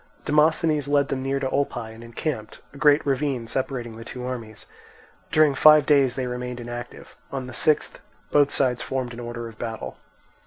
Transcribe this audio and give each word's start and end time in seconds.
Demosthenes 0.25 0.87
led 0.87 1.09
them 1.09 1.21
near 1.21 1.39
to 1.39 1.47
Olpae 1.47 1.93
and 1.93 2.03
encamped, 2.03 2.59
a 2.73 2.77
great 2.79 3.05
ravine 3.05 3.45
separating 3.45 3.97
the 3.97 4.03
two 4.03 4.25
armies. 4.25 4.65
During 5.31 5.53
five 5.53 5.85
days 5.85 6.15
they 6.15 6.25
remained 6.25 6.59
inactive; 6.59 7.15
on 7.31 7.45
the 7.45 7.53
sixth 7.53 7.99
both 8.31 8.49
sides 8.49 8.81
formed 8.81 9.13
in 9.13 9.19
order 9.19 9.47
of 9.47 9.59
battle. 9.59 9.97